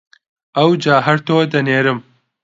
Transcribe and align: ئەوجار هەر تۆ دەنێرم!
ئەوجار 0.57 1.01
هەر 1.07 1.17
تۆ 1.27 1.35
دەنێرم! 1.53 1.99